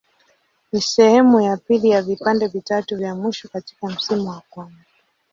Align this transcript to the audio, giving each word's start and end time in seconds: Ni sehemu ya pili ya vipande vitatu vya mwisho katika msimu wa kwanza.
Ni 0.71 0.81
sehemu 0.81 1.41
ya 1.41 1.57
pili 1.57 1.89
ya 1.89 2.01
vipande 2.01 2.47
vitatu 2.47 2.95
vya 2.97 3.15
mwisho 3.15 3.47
katika 3.49 3.87
msimu 3.87 4.29
wa 4.29 4.41
kwanza. 4.49 4.83